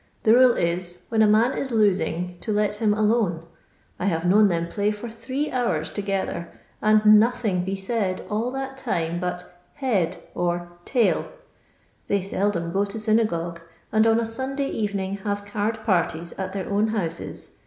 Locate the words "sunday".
14.25-14.71